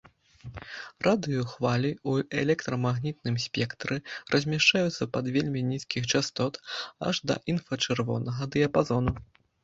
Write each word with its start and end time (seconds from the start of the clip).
Радыёхвалі 1.07 1.89
ў 2.09 2.23
электрамагнітным 2.43 3.35
спектры 3.43 3.97
размяшчаюцца 4.35 5.07
ад 5.19 5.27
вельмі 5.35 5.63
нізкіх 5.71 6.07
частот 6.13 6.53
аж 7.11 7.21
да 7.33 7.37
інфрачырвонага 7.53 8.49
дыяпазону. 8.57 9.13